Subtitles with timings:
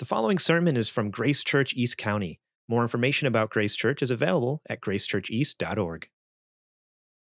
[0.00, 2.40] The following sermon is from Grace Church East County.
[2.66, 6.08] More information about Grace Church is available at gracechurcheast.org.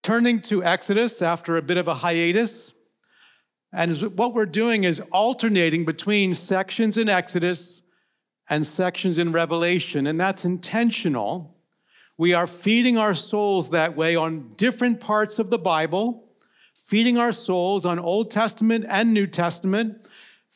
[0.03, 2.73] Turning to Exodus after a bit of a hiatus.
[3.73, 7.81] And what we're doing is alternating between sections in Exodus
[8.47, 11.57] and sections in Revelation, and that's intentional.
[12.15, 16.29] We are feeding our souls that way on different parts of the Bible,
[16.75, 20.07] feeding our souls on Old Testament and New Testament,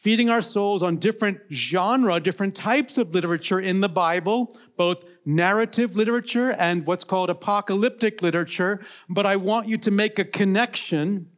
[0.02, 5.96] feeding our souls on different genre, different types of literature in the Bible, both narrative
[5.96, 8.84] literature and what's called apocalyptic literature.
[9.08, 11.30] But I want you to make a connection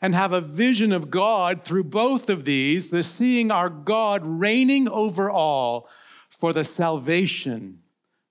[0.00, 4.86] and have a vision of God through both of these, the seeing our God reigning
[4.86, 5.88] over all
[6.30, 7.82] for the salvation,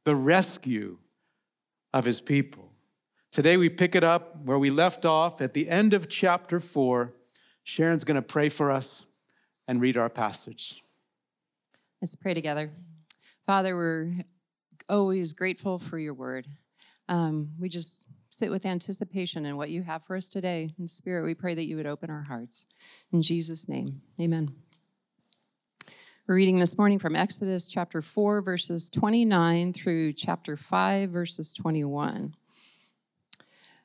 [0.06, 0.98] the rescue
[1.94, 2.72] of his people.
[3.34, 7.16] Today we pick it up where we left off at the end of chapter four.
[7.64, 9.04] Sharon's going to pray for us
[9.68, 10.82] and read our passage.
[12.02, 12.72] Let's pray together.
[13.46, 14.24] Father, we're
[14.90, 16.48] always grateful for your word.
[17.08, 20.74] Um, we just sit with anticipation in what you have for us today.
[20.80, 22.66] In Spirit, we pray that you would open our hearts.
[23.12, 24.56] In Jesus' name, amen.
[26.28, 32.36] We're reading this morning from Exodus chapter 4, verses 29 through chapter 5, verses 21.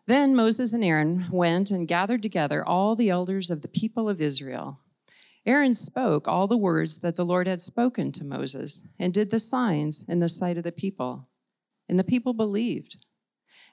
[0.07, 4.21] Then Moses and Aaron went and gathered together all the elders of the people of
[4.21, 4.79] Israel
[5.47, 9.39] Aaron spoke all the words that the Lord had spoken to Moses and did the
[9.39, 11.29] signs in the sight of the people.
[11.89, 12.97] And the people believed.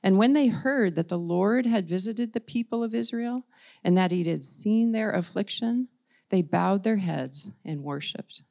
[0.04, 3.48] And when they heard that the Lord had visited the people of Israel
[3.84, 5.88] and that he had seen their affliction,
[6.30, 8.44] they bowed their heads and worshiped.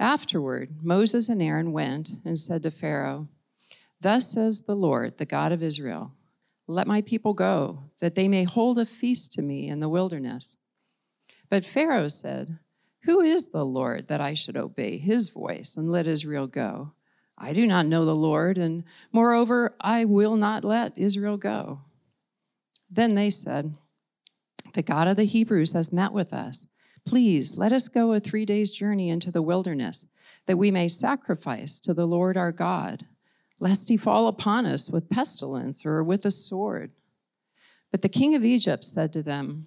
[0.00, 3.28] Afterward, Moses and Aaron went and said to Pharaoh,
[4.00, 6.12] Thus says the Lord, the God of Israel,
[6.66, 10.56] Let my people go, that they may hold a feast to me in the wilderness.
[11.48, 12.58] But Pharaoh said,
[13.02, 16.92] Who is the Lord that I should obey his voice and let Israel go?
[17.38, 21.80] I do not know the Lord, and moreover, I will not let Israel go.
[22.90, 23.76] Then they said,
[24.74, 26.66] The God of the Hebrews has met with us.
[27.06, 30.06] Please let us go a three days' journey into the wilderness,
[30.46, 33.02] that we may sacrifice to the Lord our God,
[33.60, 36.92] lest he fall upon us with pestilence or with a sword.
[37.92, 39.66] But the king of Egypt said to them,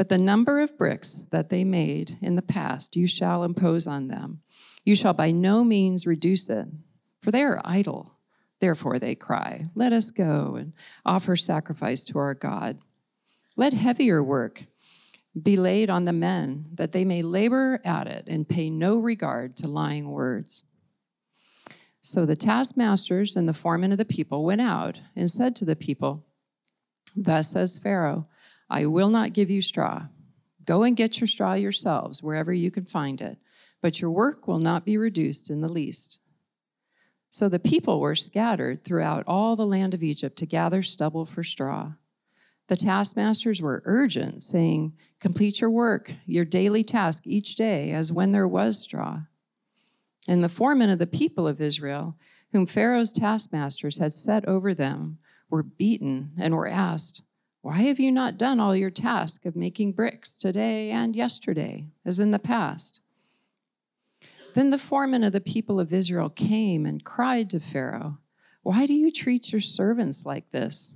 [0.00, 4.08] But the number of bricks that they made in the past you shall impose on
[4.08, 4.40] them.
[4.82, 6.68] You shall by no means reduce it,
[7.20, 8.16] for they are idle.
[8.60, 10.72] Therefore they cry, Let us go and
[11.04, 12.78] offer sacrifice to our God.
[13.58, 14.64] Let heavier work
[15.38, 19.54] be laid on the men, that they may labor at it and pay no regard
[19.58, 20.62] to lying words.
[22.00, 25.76] So the taskmasters and the foremen of the people went out and said to the
[25.76, 26.24] people,
[27.14, 28.28] Thus says Pharaoh,
[28.70, 30.06] I will not give you straw.
[30.64, 33.38] Go and get your straw yourselves wherever you can find it,
[33.82, 36.20] but your work will not be reduced in the least.
[37.28, 41.42] So the people were scattered throughout all the land of Egypt to gather stubble for
[41.42, 41.92] straw.
[42.68, 48.30] The taskmasters were urgent, saying, Complete your work, your daily task each day, as when
[48.30, 49.22] there was straw.
[50.28, 52.16] And the foremen of the people of Israel,
[52.52, 57.22] whom Pharaoh's taskmasters had set over them, were beaten and were asked,
[57.62, 62.18] why have you not done all your task of making bricks today and yesterday, as
[62.18, 63.00] in the past?
[64.54, 68.18] Then the foreman of the people of Israel came and cried to Pharaoh,
[68.62, 70.94] Why do you treat your servants like this?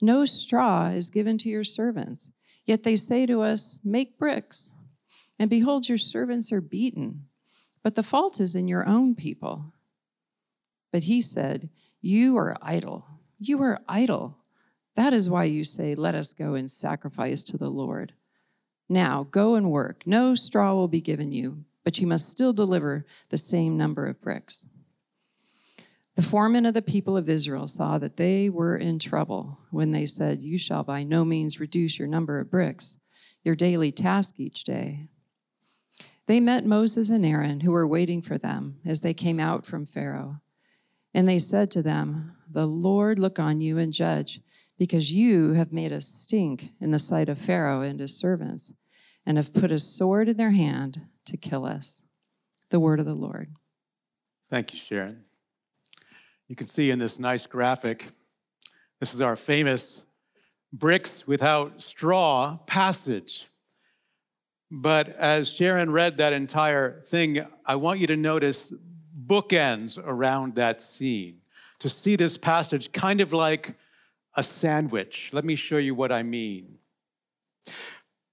[0.00, 2.30] No straw is given to your servants.
[2.64, 4.74] Yet they say to us, Make bricks.
[5.38, 7.26] And behold, your servants are beaten.
[7.82, 9.64] But the fault is in your own people.
[10.92, 13.04] But he said, You are idle.
[13.38, 14.38] You are idle.
[14.96, 18.14] That is why you say, Let us go and sacrifice to the Lord.
[18.88, 20.06] Now go and work.
[20.06, 24.20] No straw will be given you, but you must still deliver the same number of
[24.20, 24.66] bricks.
[26.16, 30.06] The foremen of the people of Israel saw that they were in trouble when they
[30.06, 32.98] said, You shall by no means reduce your number of bricks,
[33.42, 35.08] your daily task each day.
[36.26, 39.84] They met Moses and Aaron, who were waiting for them as they came out from
[39.84, 40.40] Pharaoh.
[41.14, 44.40] And they said to them, The Lord look on you and judge
[44.78, 48.72] because you have made us stink in the sight of Pharaoh and his servants,
[49.24, 52.02] and have put a sword in their hand to kill us.
[52.70, 53.54] The word of the Lord.
[54.50, 55.24] Thank you, Sharon.
[56.48, 58.10] You can see in this nice graphic,
[59.00, 60.02] this is our famous
[60.72, 63.46] bricks without straw passage.
[64.70, 68.72] But as Sharon read that entire thing, I want you to notice
[69.26, 71.40] bookends around that scene
[71.78, 73.76] to see this passage kind of like
[74.36, 75.30] a sandwich.
[75.32, 76.78] Let me show you what I mean.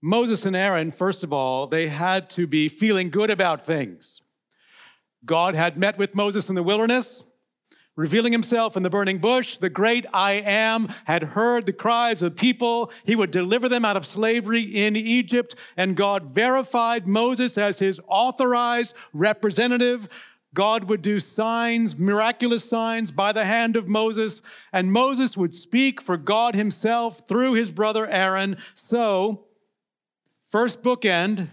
[0.01, 4.21] Moses and Aaron, first of all, they had to be feeling good about things.
[5.25, 7.23] God had met with Moses in the wilderness,
[7.95, 9.57] revealing himself in the burning bush.
[9.57, 12.91] The great I am had heard the cries of people.
[13.05, 18.01] He would deliver them out of slavery in Egypt, and God verified Moses as his
[18.07, 20.09] authorized representative.
[20.53, 24.41] God would do signs, miraculous signs by the hand of Moses,
[24.73, 28.57] and Moses would speak for God himself through his brother Aaron.
[28.73, 29.45] So,
[30.43, 31.49] first bookend,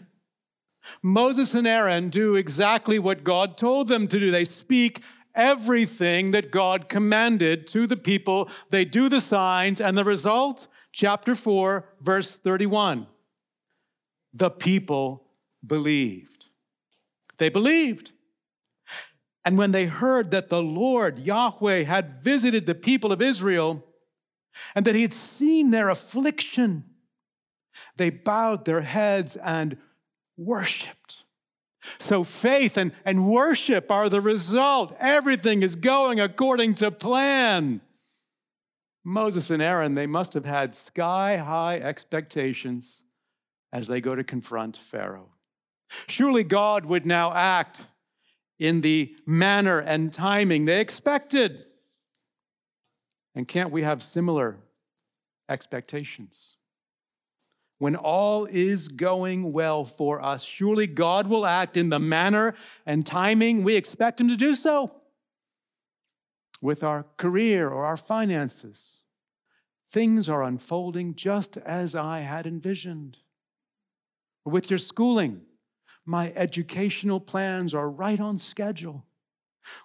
[1.02, 4.30] Moses and Aaron do exactly what God told them to do.
[4.30, 5.02] They speak
[5.34, 8.50] everything that God commanded to the people.
[8.70, 13.06] They do the signs, and the result, chapter 4, verse 31.
[14.34, 15.24] The people
[15.64, 16.46] believed.
[17.38, 18.10] They believed.
[19.48, 23.82] And when they heard that the Lord, Yahweh, had visited the people of Israel
[24.74, 26.84] and that he had seen their affliction,
[27.96, 29.78] they bowed their heads and
[30.36, 31.24] worshiped.
[31.96, 34.94] So faith and, and worship are the result.
[35.00, 37.80] Everything is going according to plan.
[39.02, 43.02] Moses and Aaron, they must have had sky high expectations
[43.72, 45.30] as they go to confront Pharaoh.
[46.06, 47.86] Surely God would now act
[48.58, 51.64] in the manner and timing they expected.
[53.34, 54.58] And can't we have similar
[55.48, 56.56] expectations?
[57.78, 63.06] When all is going well for us, surely God will act in the manner and
[63.06, 64.92] timing we expect Him to do so
[66.60, 69.02] with our career or our finances.
[69.88, 73.18] Things are unfolding just as I had envisioned.
[74.44, 75.42] With your schooling,
[76.08, 79.04] my educational plans are right on schedule.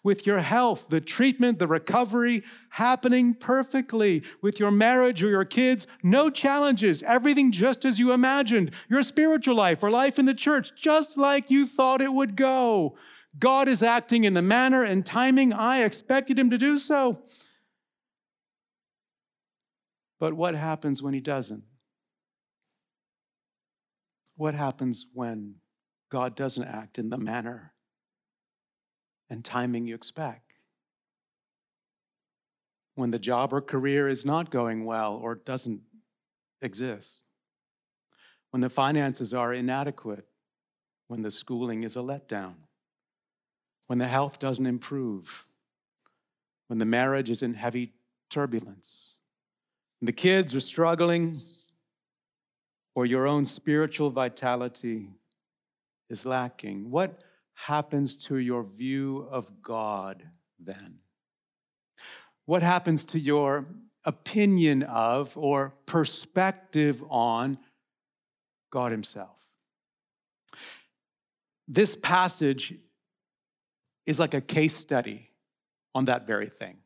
[0.06, 4.24] With your health, the treatment, the recovery happening perfectly.
[4.42, 8.72] With your marriage or your kids, no challenges, everything just as you imagined.
[8.90, 12.96] Your spiritual life or life in the church, just like you thought it would go.
[13.38, 17.20] God is acting in the manner and timing I expected him to do so.
[20.22, 21.64] But what happens when he doesn't?
[24.38, 25.56] What happens when
[26.14, 27.74] God doesn't act in the manner
[29.32, 30.54] and timing you expect.
[32.94, 35.82] When the job or career is not going well or doesn't
[36.62, 37.24] exist.
[38.52, 40.28] When the finances are inadequate.
[41.08, 42.58] When the schooling is a letdown.
[43.88, 45.46] When the health doesn't improve.
[46.68, 47.94] When the marriage is in heavy
[48.30, 49.16] turbulence.
[50.00, 51.40] When the kids are struggling
[52.94, 55.08] or your own spiritual vitality
[56.10, 57.24] is lacking, what
[57.54, 60.30] happens to your view of God
[60.60, 61.00] then?
[62.46, 63.66] What happens to your
[64.06, 67.58] opinion of or perspective on
[68.70, 69.40] God Himself?
[71.68, 72.74] This passage
[74.06, 75.30] is like a case study
[75.96, 76.78] on that very thing.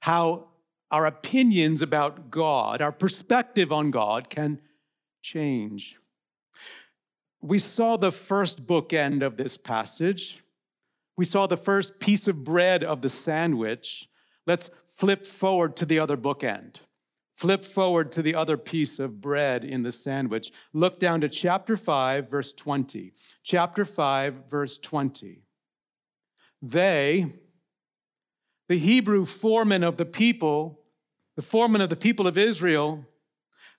[0.00, 0.48] How
[0.90, 4.60] our opinions about God, our perspective on God can
[5.22, 5.96] change
[7.42, 10.42] we saw the first bookend of this passage.
[11.16, 14.08] We saw the first piece of bread of the sandwich.
[14.46, 16.80] Let's flip forward to the other bookend.
[17.34, 20.52] Flip forward to the other piece of bread in the sandwich.
[20.74, 23.14] Look down to chapter 5, verse 20.
[23.42, 25.42] Chapter 5, verse 20.
[26.60, 27.26] They,
[28.68, 30.80] the Hebrew foremen of the people,
[31.36, 33.06] the foremen of the people of Israel,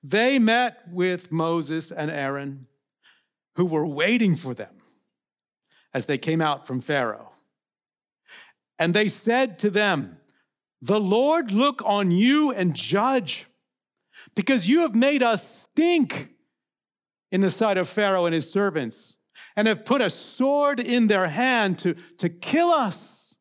[0.01, 2.65] they met with Moses and Aaron
[3.55, 4.75] who were waiting for them
[5.93, 7.31] as they came out from Pharaoh.
[8.79, 10.17] And they said to them,
[10.81, 13.45] The Lord look on you and judge,
[14.35, 16.33] because you have made us stink
[17.31, 19.17] in the sight of Pharaoh and his servants,
[19.55, 23.35] and have put a sword in their hand to, to kill us.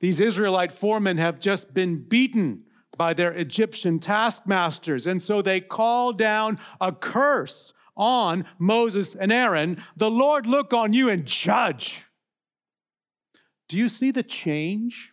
[0.00, 2.64] These Israelite foremen have just been beaten
[2.98, 9.78] by their Egyptian taskmasters, and so they call down a curse on Moses and Aaron,
[9.96, 12.04] the Lord look on you and judge.
[13.68, 15.12] Do you see the change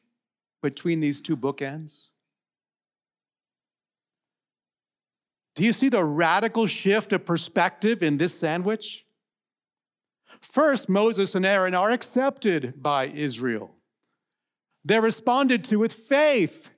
[0.62, 2.10] between these two bookends?
[5.56, 9.06] Do you see the radical shift of perspective in this sandwich?
[10.42, 13.76] First, Moses and Aaron are accepted by Israel.
[14.84, 16.72] They're responded to with faith,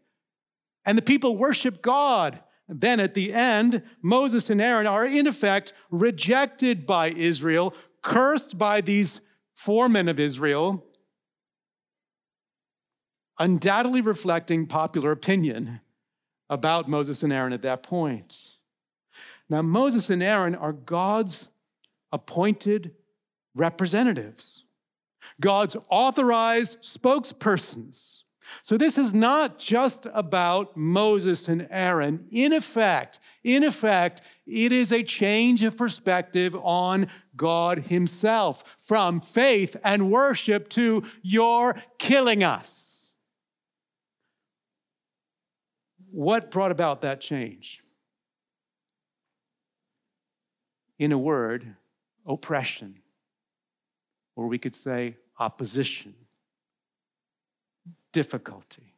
[0.86, 2.40] and the people worship God.
[2.68, 8.82] Then at the end, Moses and Aaron are in effect rejected by Israel, cursed by
[8.82, 9.22] these
[9.54, 10.84] foremen of Israel,
[13.40, 15.82] undoubtedly reflecting popular opinion
[16.50, 18.52] about Moses and Aaron at that point.
[19.50, 21.50] Now, Moses and Aaron are God's
[22.12, 22.96] appointed
[23.54, 24.64] representatives,
[25.40, 28.25] God's authorized spokespersons.
[28.62, 32.26] So this is not just about Moses and Aaron.
[32.32, 39.76] In effect, in effect, it is a change of perspective on God himself from faith
[39.84, 43.14] and worship to you're killing us.
[46.12, 47.82] What brought about that change?
[50.98, 51.76] In a word,
[52.26, 53.00] oppression,
[54.36, 56.16] or we could say opposition,
[58.16, 58.94] difficulty.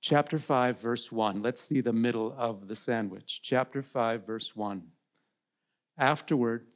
[0.00, 1.42] Chapter 5, verse 1.
[1.42, 3.40] Let's see the middle of the sandwich.
[3.42, 4.84] Chapter 5, verse 1.
[5.98, 6.68] Afterward,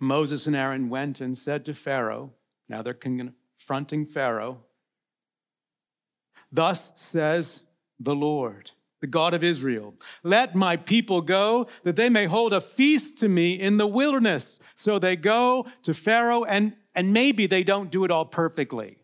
[0.00, 2.32] Moses and Aaron went and said to Pharaoh,
[2.70, 4.64] now they're confronting Pharaoh,
[6.50, 7.60] Thus says
[8.00, 8.70] the Lord
[9.02, 9.94] the God of Israel.
[10.22, 14.60] Let my people go that they may hold a feast to me in the wilderness.
[14.76, 19.01] So they go to Pharaoh, and, and maybe they don't do it all perfectly.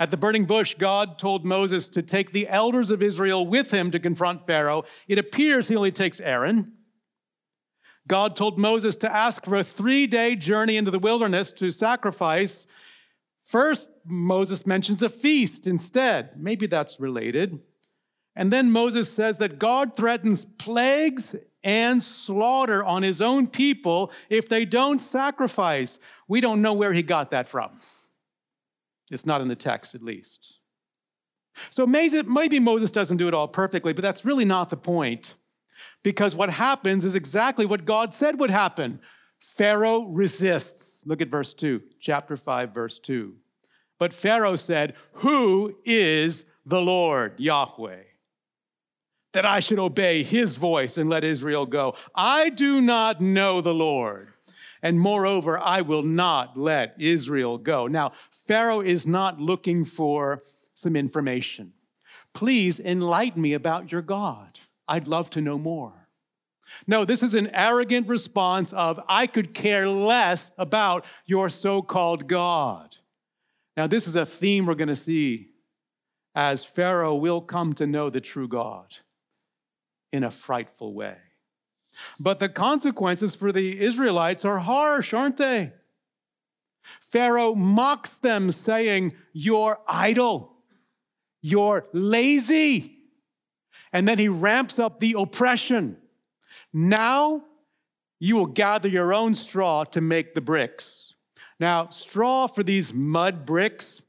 [0.00, 3.90] At the burning bush, God told Moses to take the elders of Israel with him
[3.90, 4.84] to confront Pharaoh.
[5.08, 6.74] It appears he only takes Aaron.
[8.06, 12.66] God told Moses to ask for a three day journey into the wilderness to sacrifice.
[13.44, 16.32] First, Moses mentions a feast instead.
[16.36, 17.60] Maybe that's related.
[18.36, 24.48] And then Moses says that God threatens plagues and slaughter on his own people if
[24.48, 25.98] they don't sacrifice.
[26.28, 27.78] We don't know where he got that from.
[29.10, 30.58] It's not in the text, at least.
[31.70, 35.34] So maybe Moses doesn't do it all perfectly, but that's really not the point.
[36.02, 39.00] Because what happens is exactly what God said would happen
[39.40, 41.04] Pharaoh resists.
[41.06, 43.34] Look at verse 2, chapter 5, verse 2.
[43.98, 48.02] But Pharaoh said, Who is the Lord, Yahweh?
[49.32, 51.94] that I should obey his voice and let Israel go.
[52.14, 54.28] I do not know the Lord.
[54.82, 57.86] And moreover, I will not let Israel go.
[57.86, 60.42] Now, Pharaoh is not looking for
[60.74, 61.72] some information.
[62.32, 64.60] Please enlighten me about your God.
[64.86, 66.08] I'd love to know more.
[66.86, 72.28] No, this is an arrogant response of, I could care less about your so called
[72.28, 72.96] God.
[73.76, 75.48] Now, this is a theme we're going to see
[76.34, 78.96] as Pharaoh will come to know the true God
[80.12, 81.16] in a frightful way.
[82.20, 85.72] But the consequences for the Israelites are harsh, aren't they?
[86.82, 90.56] Pharaoh mocks them, saying, You're idle,
[91.42, 92.96] you're lazy.
[93.92, 95.96] And then he ramps up the oppression.
[96.72, 97.44] Now
[98.20, 101.14] you will gather your own straw to make the bricks.
[101.60, 104.02] Now, straw for these mud bricks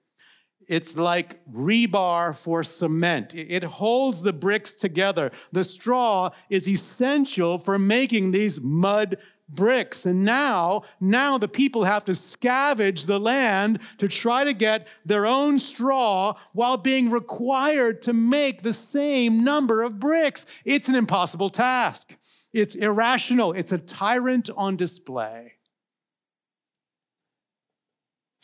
[0.69, 3.33] it's like rebar for cement.
[3.35, 5.31] It holds the bricks together.
[5.51, 9.17] The straw is essential for making these mud
[9.49, 10.05] bricks.
[10.05, 15.25] And now, now the people have to scavenge the land to try to get their
[15.25, 20.45] own straw while being required to make the same number of bricks.
[20.65, 22.15] It's an impossible task.
[22.53, 23.53] It's irrational.
[23.53, 25.58] It's a tyrant on display.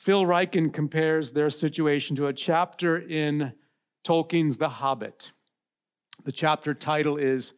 [0.05, 3.53] Phil Ryken compares their situation to a chapter in
[4.07, 5.31] Tolkien's The Hobbit.
[6.23, 7.53] The chapter title is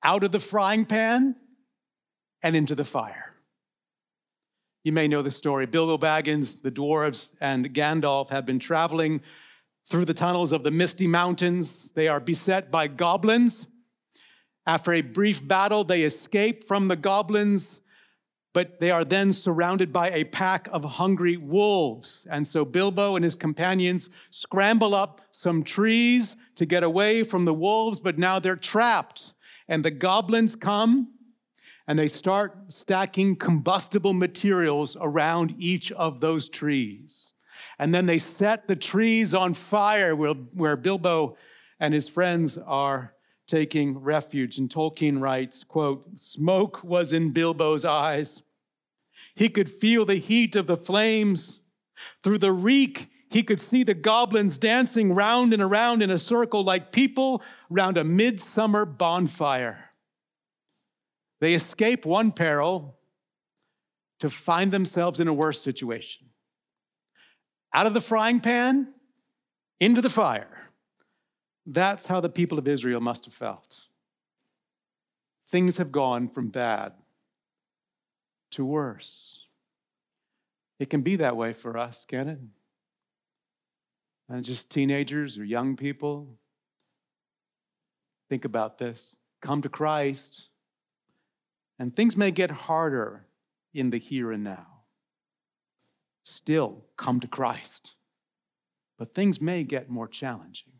[0.00, 1.34] Out of the Frying Pan
[2.44, 3.34] and Into the Fire.
[4.84, 5.66] You may know the story.
[5.66, 9.20] Bilbo Baggins, the dwarves, and Gandalf have been traveling
[9.90, 11.90] through the tunnels of the Misty Mountains.
[11.96, 13.66] They are beset by goblins.
[14.64, 17.80] After a brief battle, they escape from the goblins
[18.54, 22.26] but they are then surrounded by a pack of hungry wolves.
[22.30, 27.52] And so Bilbo and his companions scramble up some trees to get away from the
[27.52, 29.34] wolves, but now they're trapped.
[29.68, 31.08] And the goblins come
[31.86, 37.32] and they start stacking combustible materials around each of those trees.
[37.78, 41.36] And then they set the trees on fire where, where Bilbo
[41.80, 43.14] and his friends are
[43.48, 44.58] taking refuge.
[44.58, 48.42] And Tolkien writes, quote, smoke was in Bilbo's eyes.
[49.36, 51.60] He could feel the heat of the flames.
[52.22, 56.62] Through the reek, he could see the goblins dancing round and around in a circle
[56.62, 59.90] like people round a midsummer bonfire.
[61.40, 62.96] They escape one peril,
[64.20, 66.28] to find themselves in a worse situation.
[67.74, 68.94] Out of the frying pan,
[69.80, 70.70] into the fire.
[71.66, 73.82] That's how the people of Israel must have felt.
[75.46, 76.92] Things have gone from bad
[78.54, 79.46] to worse.
[80.78, 82.38] It can be that way for us, can it?
[84.28, 86.38] And just teenagers or young people.
[88.28, 89.16] Think about this.
[89.40, 90.48] Come to Christ,
[91.78, 93.26] and things may get harder
[93.74, 94.66] in the here and now.
[96.22, 97.94] Still, come to Christ,
[98.98, 100.72] but things may get more challenging.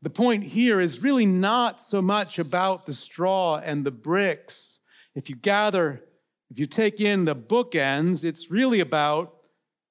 [0.00, 4.73] The point here is really not so much about the straw and the bricks.
[5.14, 6.04] If you gather,
[6.50, 9.42] if you take in the bookends, it's really about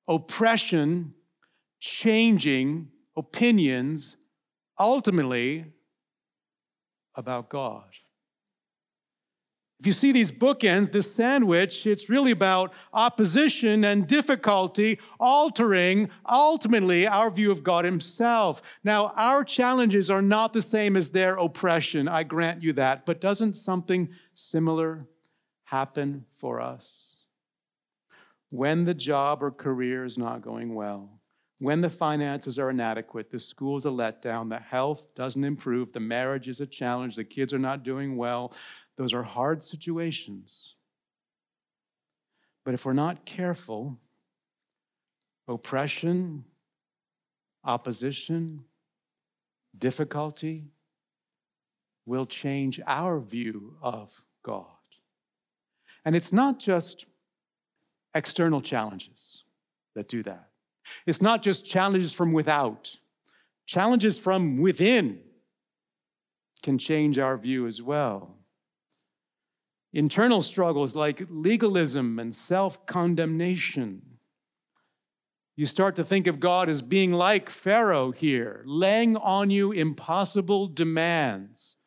[0.07, 1.13] oppression
[1.79, 4.17] changing opinions,
[4.79, 5.65] ultimately
[7.15, 7.87] about God.
[9.79, 17.05] If you see these bookends, this sandwich, it's really about opposition and difficulty altering ultimately
[17.05, 18.79] our view of God Himself.
[18.85, 23.19] Now, our challenges are not the same as their oppression, I grant you that, but
[23.19, 25.05] doesn't something similar
[25.73, 27.17] happen for us?
[28.51, 31.19] When the job or career is not going well,
[31.59, 35.99] when the finances are inadequate, the school is a letdown, the health doesn't improve, the
[35.99, 38.53] marriage is a challenge, the kids are not doing well,
[38.97, 40.75] those are hard situations.
[42.63, 43.97] But if we're not careful,
[45.47, 46.45] oppression,
[47.63, 48.65] opposition,
[49.75, 50.67] difficulty
[52.05, 54.82] will change our view of God.
[56.05, 57.05] And it's not just
[58.13, 59.43] external challenges
[59.95, 60.49] that do that.
[61.05, 62.97] It's not just challenges from without,
[63.65, 65.21] challenges from within
[66.61, 68.37] can change our view as well.
[69.91, 74.01] Internal struggles like legalism and self condemnation.
[75.55, 80.67] You start to think of God as being like Pharaoh here, laying on you impossible
[80.67, 81.77] demands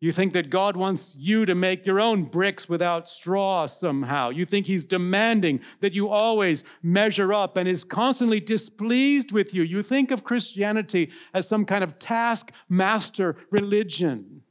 [0.00, 4.28] you think that God wants you to make your own bricks without straw somehow.
[4.30, 9.62] You think He's demanding that you always measure up and is constantly displeased with you.
[9.62, 14.42] You think of Christianity as some kind of taskmaster religion.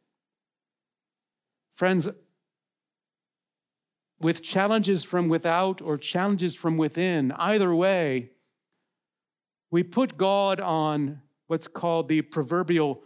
[1.73, 2.09] Friends,
[4.19, 8.31] with challenges from without or challenges from within, either way,
[9.69, 13.03] we put God on what's called the proverbial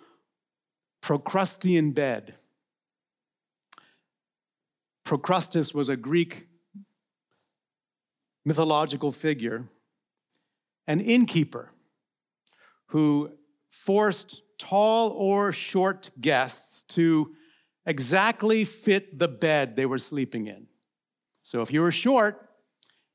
[1.07, 2.35] Procrustean bed.
[5.05, 6.49] Procrustes was a Greek
[8.43, 9.63] mythological figure,
[10.85, 11.71] an innkeeper
[12.87, 13.31] who
[13.69, 17.33] forced tall or short guests to
[17.85, 20.67] exactly fit the bed they were sleeping in.
[21.41, 22.49] So if you were short,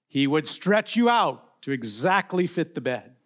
[0.08, 3.16] he would stretch you out to exactly fit the bed.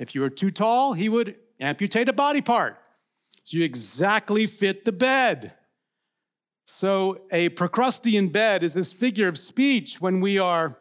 [0.00, 2.76] If you were too tall, he would amputate a body part
[3.52, 5.54] you exactly fit the bed.
[6.66, 10.78] So, a Procrustean bed is this figure of speech when we are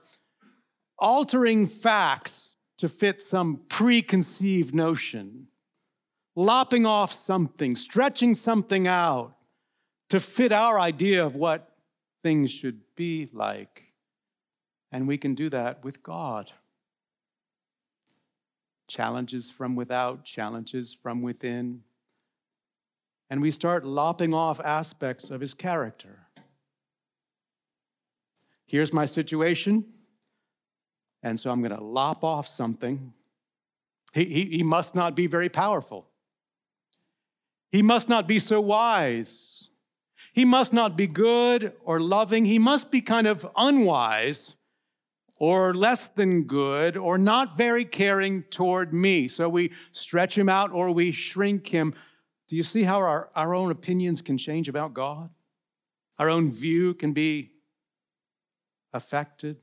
[1.00, 5.48] altering facts to fit some preconceived notion,
[6.36, 9.36] lopping off something, stretching something out
[10.10, 11.74] to fit our idea of what
[12.24, 13.94] things should be like.
[14.92, 16.52] And we can do that with God.
[18.88, 21.84] Challenges from without, challenges from within
[23.30, 26.28] and we start lopping off aspects of his character.
[28.68, 29.86] Here's my situation,
[31.24, 33.14] and so I'm going to lop off something.
[34.14, 36.08] He, he, he must not be very powerful.
[37.72, 39.70] He must not be so wise.
[40.34, 42.46] He must not be good or loving.
[42.46, 44.56] He must be kind of unwise
[45.40, 49.28] or less than good or not very caring toward me.
[49.28, 51.94] So we stretch him out or we shrink him
[52.48, 55.30] do you see how our, our own opinions can change about God?
[56.18, 57.52] Our own view can be
[58.94, 59.58] affected.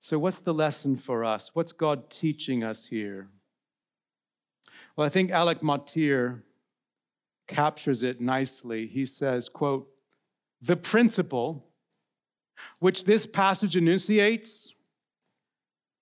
[0.00, 1.50] So, what's the lesson for us?
[1.54, 3.28] What's God teaching us here?
[4.96, 6.42] Well, I think Alec Motyer
[7.46, 8.86] captures it nicely.
[8.86, 9.88] He says, quote,
[10.60, 11.66] the principle
[12.78, 14.72] which this passage enunciates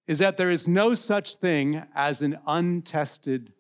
[0.07, 3.53] is that there is no such thing as an untested.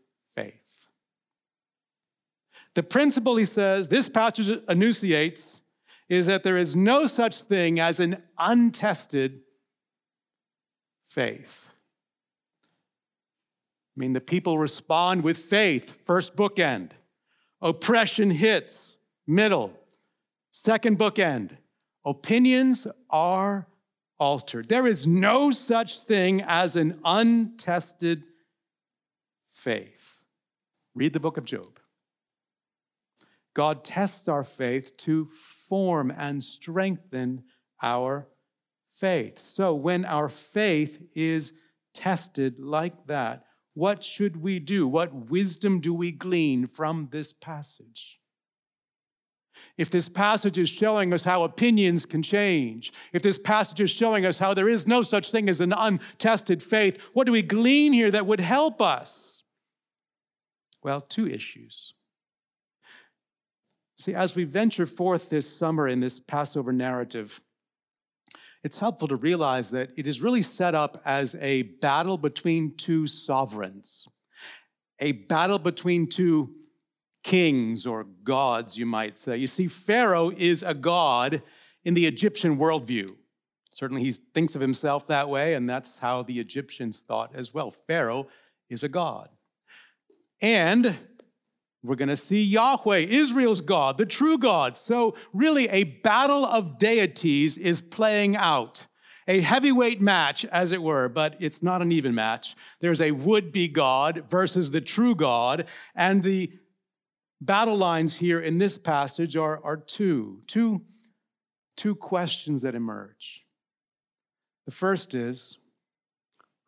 [2.76, 5.62] The principle, he says, this passage enunciates
[6.10, 9.40] is that there is no such thing as an untested
[11.08, 11.70] faith.
[13.96, 16.90] I mean, the people respond with faith, first bookend.
[17.62, 19.72] Oppression hits, middle.
[20.50, 21.56] Second bookend
[22.04, 23.68] opinions are
[24.20, 24.68] altered.
[24.68, 28.22] There is no such thing as an untested
[29.48, 30.26] faith.
[30.94, 31.75] Read the book of Job.
[33.56, 37.44] God tests our faith to form and strengthen
[37.82, 38.28] our
[38.92, 39.38] faith.
[39.38, 41.54] So when our faith is
[41.94, 44.86] tested like that, what should we do?
[44.86, 48.20] What wisdom do we glean from this passage?
[49.78, 54.26] If this passage is showing us how opinions can change, if this passage is showing
[54.26, 57.94] us how there is no such thing as an untested faith, what do we glean
[57.94, 59.44] here that would help us?
[60.82, 61.94] Well, two issues.
[63.96, 67.40] See, as we venture forth this summer in this Passover narrative,
[68.62, 73.06] it's helpful to realize that it is really set up as a battle between two
[73.06, 74.06] sovereigns,
[74.98, 76.54] a battle between two
[77.24, 79.36] kings or gods, you might say.
[79.36, 81.42] You see, Pharaoh is a god
[81.84, 83.08] in the Egyptian worldview.
[83.70, 87.70] Certainly, he thinks of himself that way, and that's how the Egyptians thought as well.
[87.70, 88.26] Pharaoh
[88.68, 89.28] is a god.
[90.40, 90.96] And
[91.82, 94.76] we're going to see Yahweh, Israel's God, the true God.
[94.76, 98.86] So, really, a battle of deities is playing out.
[99.28, 102.54] A heavyweight match, as it were, but it's not an even match.
[102.80, 106.52] There's a would be God versus the true God, and the
[107.40, 110.82] battle lines here in this passage are, are two, two,
[111.76, 113.42] two questions that emerge.
[114.64, 115.58] The first is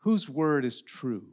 [0.03, 1.27] whose word is true?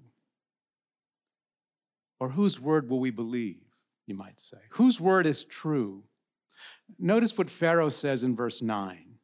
[2.19, 3.61] Or whose word will we believe,
[4.07, 4.57] you might say?
[4.71, 6.03] Whose word is true?
[6.99, 9.15] Notice what Pharaoh says in verse 9.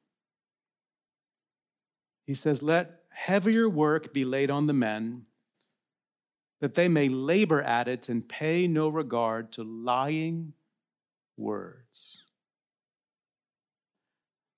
[2.25, 5.25] He says, Let heavier work be laid on the men
[6.59, 10.53] that they may labor at it and pay no regard to lying
[11.35, 12.19] words.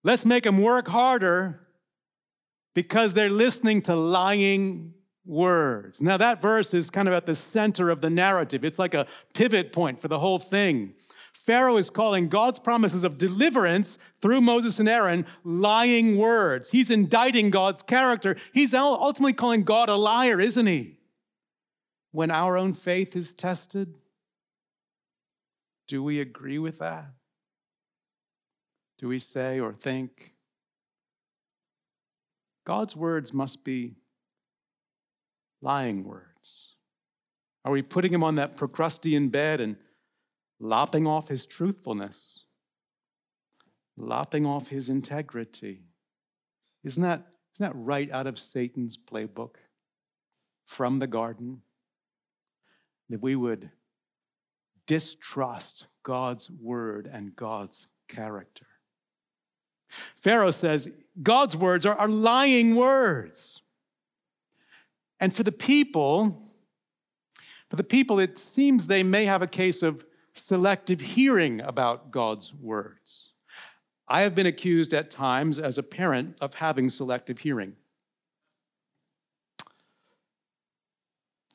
[0.03, 1.65] Let's make them work harder
[2.75, 4.93] because they're listening to lying
[5.25, 6.01] words.
[6.01, 9.07] Now, that verse is kind of at the center of the narrative, it's like a
[9.33, 10.93] pivot point for the whole thing.
[11.33, 16.69] Pharaoh is calling God's promises of deliverance through Moses and Aaron lying words.
[16.69, 18.37] He's indicting God's character.
[18.53, 20.99] He's ultimately calling God a liar, isn't he?
[22.13, 23.97] when our own faith is tested?
[25.87, 27.07] Do we agree with that?
[28.99, 30.33] Do we say or think,
[32.65, 33.95] God's words must be
[35.63, 36.73] lying words?
[37.65, 39.77] Are we putting him on that Procrustean bed and
[40.59, 42.43] lopping off his truthfulness,
[43.97, 45.83] lopping off his integrity?
[46.83, 49.55] Isn't that, isn't that right out of Satan's playbook
[50.65, 51.61] from the garden?
[53.09, 53.69] that we would
[54.87, 58.65] distrust God's word and God's character.
[60.15, 60.89] Pharaoh says
[61.21, 63.61] God's words are, are lying words.
[65.19, 66.37] And for the people,
[67.69, 72.53] for the people, it seems they may have a case of selective hearing about God's
[72.53, 73.31] words.
[74.07, 77.75] I have been accused at times as a parent of having selective hearing.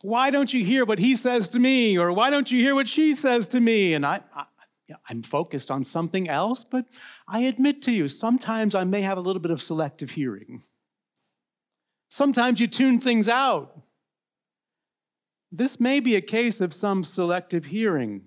[0.02, 1.98] why don't you hear what he says to me?
[1.98, 3.94] Or why don't you hear what she says to me?
[3.94, 4.44] And I, I
[5.06, 6.86] I'm focused on something else, but
[7.26, 10.62] I admit to you, sometimes I may have a little bit of selective hearing.
[12.08, 13.82] Sometimes you tune things out.
[15.50, 18.22] This may be a case of some selective hearing.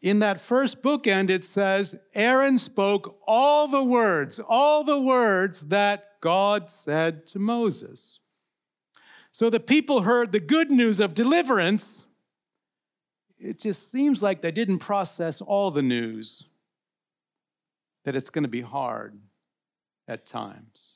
[0.00, 6.20] In that first bookend, it says, Aaron spoke all the words, all the words that
[6.20, 8.20] God said to Moses.
[9.32, 12.04] So the people heard the good news of deliverance.
[13.38, 16.44] It just seems like they didn't process all the news,
[18.04, 19.18] that it's going to be hard
[20.06, 20.95] at times.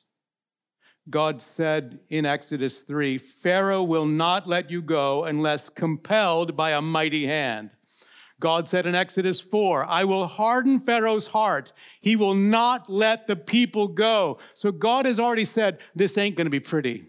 [1.11, 6.81] God said in Exodus 3 Pharaoh will not let you go unless compelled by a
[6.81, 7.69] mighty hand.
[8.39, 11.71] God said in Exodus 4, I will harden Pharaoh's heart.
[11.99, 14.39] He will not let the people go.
[14.55, 17.05] So God has already said, This ain't going to be pretty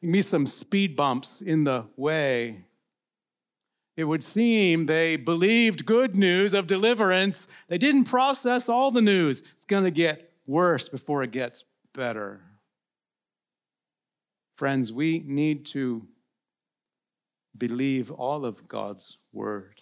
[0.00, 2.64] be some speed bumps in the way.
[3.96, 7.46] It would seem they believed good news of deliverance.
[7.68, 9.42] They didn't process all the news.
[9.52, 12.44] It's going to get worse before it gets better.
[14.60, 16.06] Friends, we need to
[17.56, 19.80] believe all of God's word.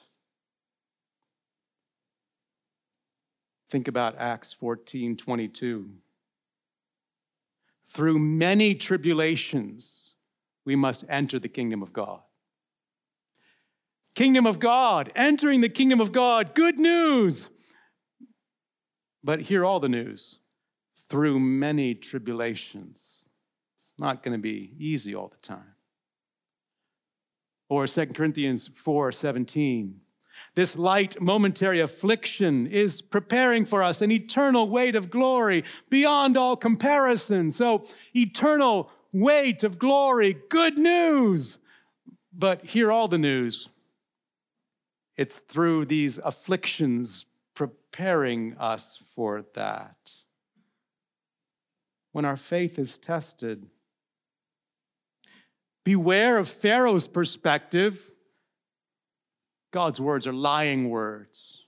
[3.68, 5.90] Think about Acts 14 22.
[7.88, 10.14] Through many tribulations,
[10.64, 12.20] we must enter the kingdom of God.
[14.14, 17.48] Kingdom of God, entering the kingdom of God, good news.
[19.24, 20.38] But hear all the news
[20.94, 23.17] through many tribulations.
[23.98, 25.74] Not going to be easy all the time.
[27.68, 30.00] Or 2 Corinthians 4 17.
[30.54, 36.56] This light momentary affliction is preparing for us an eternal weight of glory beyond all
[36.56, 37.50] comparison.
[37.50, 37.84] So,
[38.14, 41.58] eternal weight of glory, good news.
[42.32, 43.68] But hear all the news.
[45.16, 50.12] It's through these afflictions preparing us for that.
[52.12, 53.66] When our faith is tested,
[55.88, 58.10] beware of Pharaoh's perspective.
[59.70, 61.64] God's words are lying words.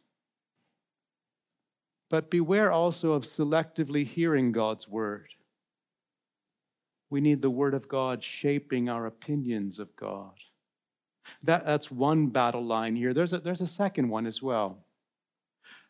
[2.11, 5.29] But beware also of selectively hearing God's word.
[7.09, 10.35] We need the word of God shaping our opinions of God.
[11.43, 13.15] That, that's one battle line here.
[13.15, 14.85] There's a, there's a second one as well.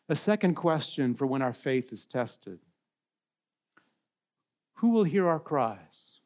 [0.07, 2.59] A second question for when our faith is tested
[4.75, 6.20] Who will hear our cries?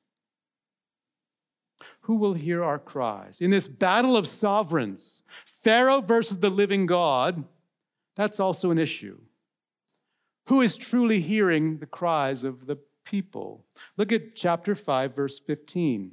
[2.05, 3.41] Who will hear our cries?
[3.41, 7.45] In this battle of sovereigns, Pharaoh versus the living God,
[8.15, 9.17] that's also an issue.
[10.47, 13.65] Who is truly hearing the cries of the people?
[13.97, 16.11] Look at chapter 5, verse 15.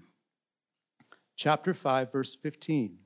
[1.36, 2.96] Chapter 5, verse 15.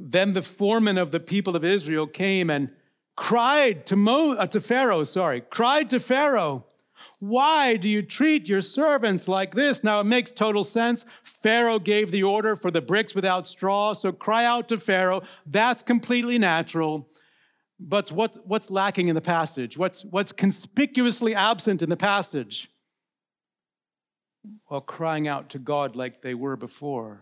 [0.00, 2.70] Then the foreman of the people of Israel came and
[3.16, 6.66] cried to, Mo, uh, to Pharaoh, sorry, cried to Pharaoh,
[7.18, 9.82] why do you treat your servants like this?
[9.82, 11.04] Now it makes total sense.
[11.22, 15.22] Pharaoh gave the order for the bricks without straw, so cry out to Pharaoh.
[15.46, 17.08] That's completely natural.
[17.78, 19.76] But what's, what's lacking in the passage?
[19.76, 22.70] What's, what's conspicuously absent in the passage?
[24.70, 27.20] Well, crying out to God like they were before.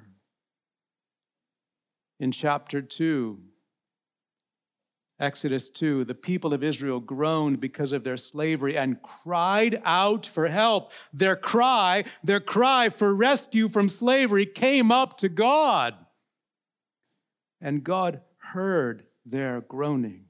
[2.21, 3.41] In chapter 2,
[5.21, 10.49] Exodus 2, the people of Israel groaned because of their slavery and cried out for
[10.49, 10.91] help.
[11.13, 15.95] Their cry, their cry for rescue from slavery came up to God.
[17.61, 18.23] And God
[18.53, 20.27] heard their groaning.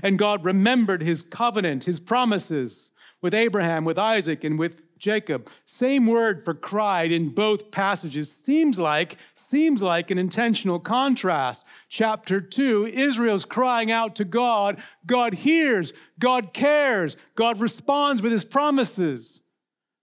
[0.00, 5.50] And God remembered his covenant, his promises with Abraham, with Isaac, and with Jacob.
[5.64, 8.30] Same word for cried in both passages.
[8.30, 11.66] Seems like, seems like an intentional contrast.
[11.88, 14.80] Chapter 2, Israel's crying out to God.
[15.04, 19.40] God hears, God cares, God responds with his promises.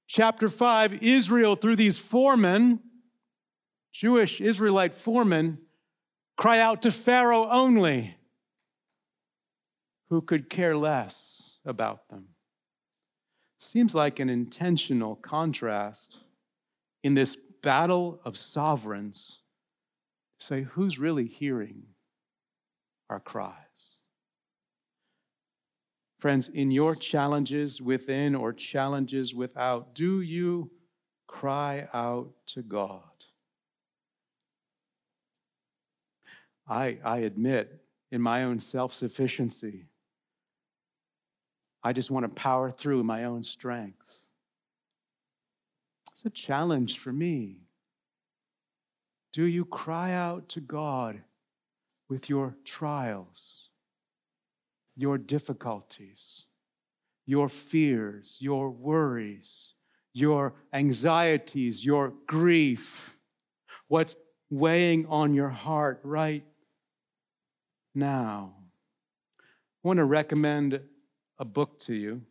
[0.06, 2.82] Chapter 5, Israel, through these foremen,
[3.94, 5.60] Jewish Israelite foremen,
[6.36, 8.18] cry out to Pharaoh only,
[10.10, 12.29] who could care less about them.
[13.60, 16.22] Seems like an intentional contrast
[17.04, 19.42] in this battle of sovereigns.
[20.40, 21.84] Say, who's really hearing
[23.10, 24.00] our cries?
[26.20, 30.72] Friends, in your challenges within or challenges without, do you
[31.28, 33.02] cry out to God?
[36.68, 39.86] I, I admit in my own self sufficiency,
[41.84, 44.30] I just want to power through my own strength.
[46.12, 47.62] It's a challenge for me.
[49.32, 51.22] Do you cry out to God
[52.10, 53.70] with your trials,
[54.98, 56.44] your difficulties,
[57.26, 59.74] your fears, your worries,
[60.14, 63.16] your anxieties, your grief,
[63.88, 64.16] what's
[64.50, 66.44] weighing on your heart right
[67.94, 68.56] now?
[69.40, 70.82] I want to recommend
[71.40, 72.22] a book to you.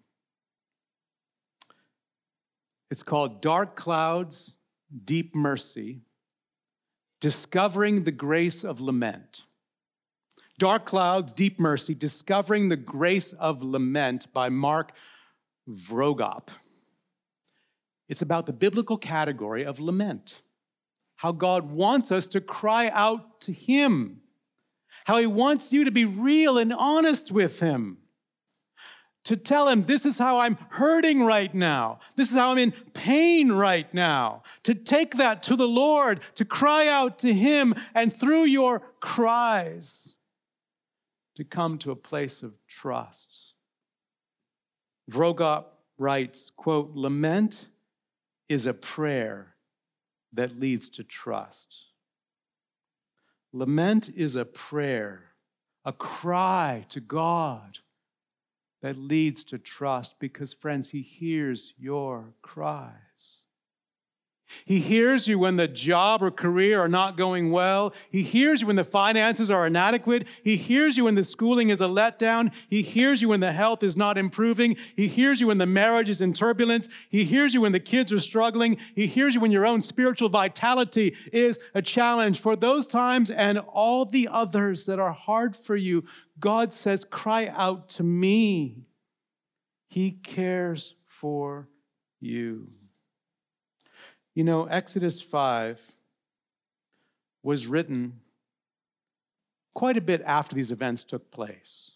[2.91, 4.57] It's called Dark Clouds,
[5.05, 6.03] Deep Mercy
[7.21, 9.43] Discovering the Grace of Lament.
[10.59, 14.93] Dark Clouds, Deep Mercy Discovering the Grace of Lament by Mark
[15.69, 16.51] Vroegop.
[18.09, 20.43] It's about the biblical category of lament,
[21.17, 24.21] how God wants us to cry out to Him,
[25.07, 27.99] how He wants you to be real and honest with Him
[29.29, 31.99] to tell him, This is how I'm hurting right now.
[32.17, 34.43] This is how I'm in pain right now.
[34.63, 40.15] To take that to the Lord, to cry out to him, and through your cries,
[41.35, 43.53] to come to a place of trust.
[45.11, 45.65] Vroegop
[45.99, 47.69] writes, quote, lament
[48.49, 49.57] is a prayer
[50.33, 51.85] that leads to trust.
[53.53, 55.33] Lament is a prayer,
[55.85, 57.81] a cry to God
[58.81, 63.43] that leads to trust because, friends, He hears your cries.
[64.65, 67.93] He hears you when the job or career are not going well.
[68.11, 70.27] He hears you when the finances are inadequate.
[70.43, 72.55] He hears you when the schooling is a letdown.
[72.69, 74.77] He hears you when the health is not improving.
[74.97, 76.89] He hears you when the marriage is in turbulence.
[77.09, 78.79] He hears you when the kids are struggling.
[78.95, 82.41] He hears you when your own spiritual vitality is a challenge.
[82.41, 86.05] For those times and all the others that are hard for you,
[86.41, 88.87] God says, cry out to me.
[89.89, 91.69] He cares for
[92.21, 92.78] you.
[94.39, 95.97] You know, Exodus 5
[97.43, 98.21] was written
[99.75, 101.91] quite a bit after these events took place.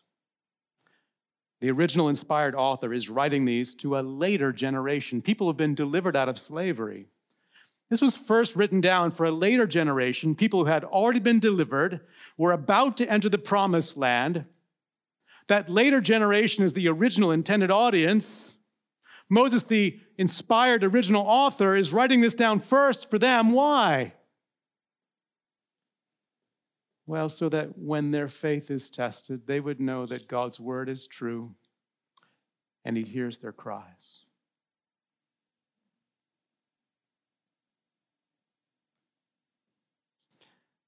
[1.61, 5.23] The original inspired author is writing these to a later generation.
[5.23, 7.07] People have been delivered out of slavery.
[7.91, 12.01] This was first written down for a later generation, people who had already been delivered,
[12.37, 14.47] were about to enter the promised land.
[15.47, 18.57] That later generation is the original intended audience.
[19.31, 23.51] Moses, the inspired original author, is writing this down first for them.
[23.51, 24.15] Why?
[27.07, 31.09] Well, so that when their faith is tested, they would know that God's word is
[31.09, 31.57] true
[32.85, 34.21] and he hears their cries.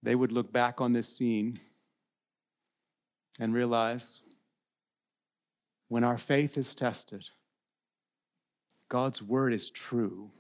[0.01, 1.59] They would look back on this scene
[3.40, 4.20] and realize
[5.88, 7.25] when our faith is tested,
[8.95, 10.31] God's word is true,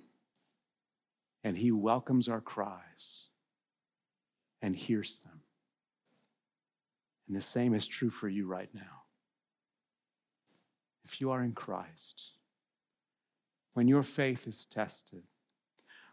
[1.42, 3.24] and he welcomes our cries
[4.62, 5.40] and hears them.
[7.26, 9.02] And the same is true for you right now.
[11.04, 12.34] If you are in Christ,
[13.72, 15.24] when your faith is tested,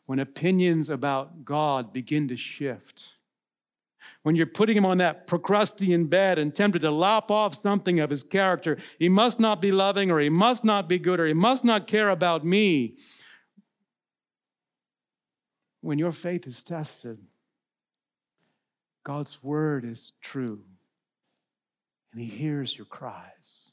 [0.08, 3.18] when opinions about God begin to shift,
[4.24, 8.10] when you're putting him on that Procrustean bed and tempted to lop off something of
[8.10, 11.34] his character, he must not be loving, or he must not be good, or he
[11.34, 12.98] must not care about me.
[15.82, 17.18] When your faith is tested,
[19.04, 20.64] God's word is true,
[22.12, 23.72] and he hears your cries.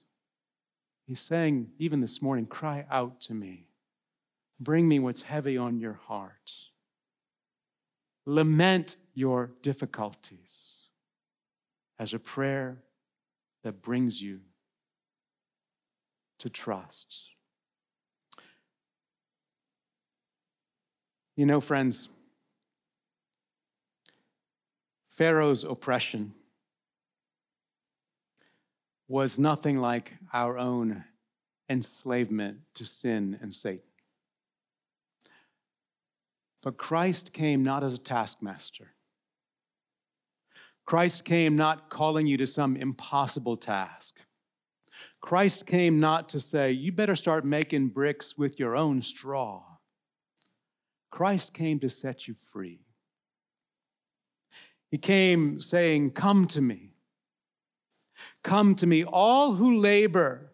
[1.06, 3.66] He's saying, even this morning, cry out to me.
[4.60, 6.67] Bring me what's heavy on your heart.
[8.30, 10.80] Lament your difficulties
[11.98, 12.82] as a prayer
[13.62, 14.40] that brings you
[16.38, 17.22] to trust.
[21.36, 22.10] You know, friends,
[25.08, 26.32] Pharaoh's oppression
[29.08, 31.04] was nothing like our own
[31.70, 33.87] enslavement to sin and Satan.
[36.62, 38.94] But Christ came not as a taskmaster.
[40.84, 44.16] Christ came not calling you to some impossible task.
[45.20, 49.62] Christ came not to say, you better start making bricks with your own straw.
[51.10, 52.80] Christ came to set you free.
[54.90, 56.92] He came saying, Come to me.
[58.42, 60.47] Come to me, all who labor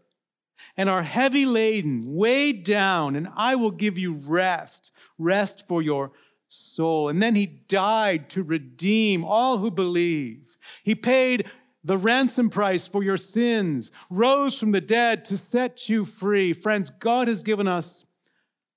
[0.76, 6.12] and are heavy laden, weighed down, and I will give you rest, rest for your
[6.48, 7.08] soul.
[7.08, 10.56] And then he died to redeem all who believe.
[10.82, 11.46] He paid
[11.82, 16.52] the ransom price for your sins, rose from the dead to set you free.
[16.52, 18.06] Friends, God has given us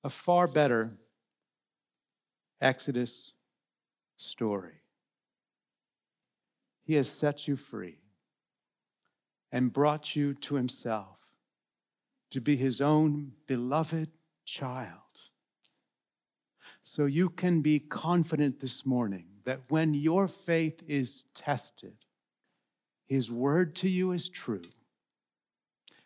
[0.03, 0.97] a far better
[2.59, 3.33] Exodus
[4.17, 4.81] story.
[6.83, 7.99] He has set you free
[9.51, 11.26] and brought you to himself
[12.31, 14.09] to be his own beloved
[14.45, 15.01] child.
[16.81, 21.95] So you can be confident this morning that when your faith is tested,
[23.05, 24.61] His word to you is true.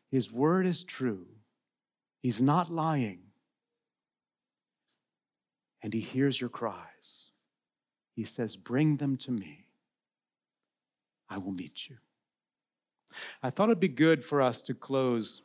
[0.09, 1.27] His word is true.
[2.19, 3.19] He's not lying.
[5.83, 7.29] And He hears your cries.
[8.15, 9.67] He says, Bring them to me.
[11.29, 11.97] I will meet you.
[13.43, 15.43] I thought it'd be good for us to close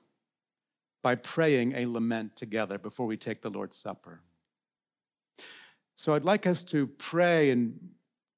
[1.07, 4.23] by praying a lament together before we take the Lord's Supper.
[5.95, 7.91] So I'd like us to pray and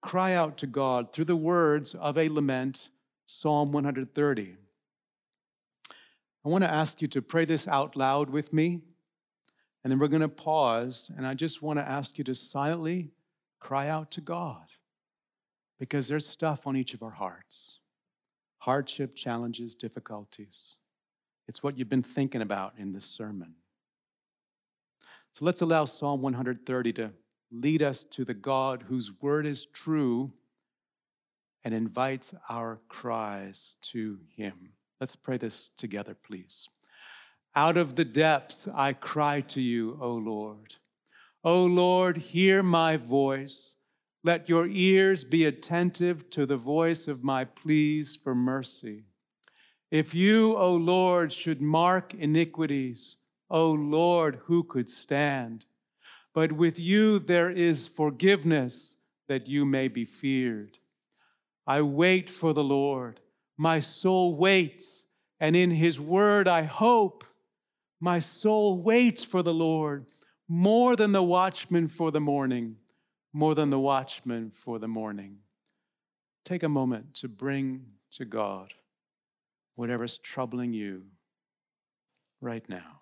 [0.02, 2.90] cry out to God through the words of a lament,
[3.24, 4.56] Psalm 130.
[6.44, 8.82] I want to ask you to pray this out loud with me,
[9.82, 13.12] and then we're going to pause, and I just want to ask you to silently
[13.60, 14.66] cry out to God
[15.78, 17.78] because there's stuff on each of our hearts
[18.58, 20.77] hardship, challenges, difficulties.
[21.48, 23.54] It's what you've been thinking about in this sermon.
[25.32, 27.12] So let's allow Psalm 130 to
[27.50, 30.32] lead us to the God whose word is true
[31.64, 34.72] and invites our cries to him.
[35.00, 36.68] Let's pray this together, please.
[37.54, 40.76] Out of the depths I cry to you, O Lord.
[41.42, 43.76] O Lord, hear my voice.
[44.22, 49.04] Let your ears be attentive to the voice of my pleas for mercy.
[49.90, 53.16] If you, O Lord, should mark iniquities,
[53.50, 55.64] O Lord, who could stand?
[56.34, 58.96] But with you there is forgiveness
[59.28, 60.78] that you may be feared.
[61.66, 63.20] I wait for the Lord.
[63.56, 65.06] My soul waits,
[65.40, 67.24] and in his word I hope.
[67.98, 70.06] My soul waits for the Lord
[70.46, 72.76] more than the watchman for the morning,
[73.32, 75.38] more than the watchman for the morning.
[76.44, 78.72] Take a moment to bring to God
[79.78, 81.04] whatever's troubling you
[82.40, 82.97] right now.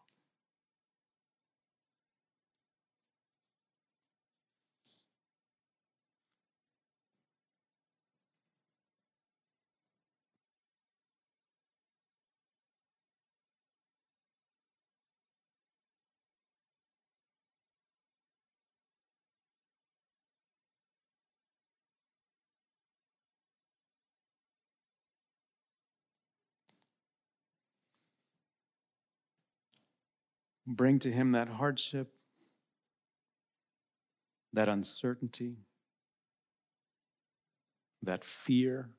[30.66, 32.12] Bring to Him that hardship,
[34.52, 35.58] that uncertainty,
[38.02, 38.90] that fear.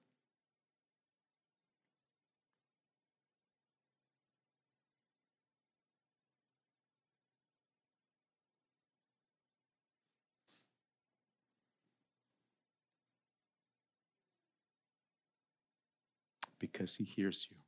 [16.59, 17.66] Because He hears you.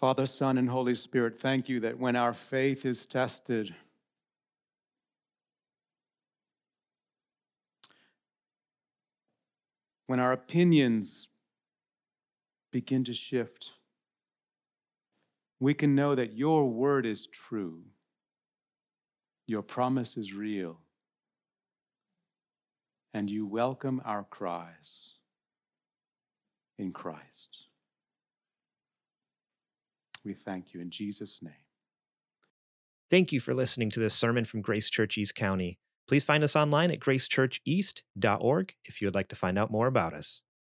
[0.00, 3.74] Father, Son, and Holy Spirit, thank you that when our faith is tested,
[10.06, 11.28] when our opinions
[12.72, 13.72] begin to shift,
[15.58, 17.82] we can know that your word is true,
[19.46, 20.78] your promise is real,
[23.12, 25.16] and you welcome our cries
[26.78, 27.66] in Christ.
[30.24, 31.52] We thank you in Jesus' name.
[33.08, 35.78] Thank you for listening to this sermon from Grace Church East County.
[36.06, 40.12] Please find us online at gracechurcheast.org if you would like to find out more about
[40.12, 40.42] us.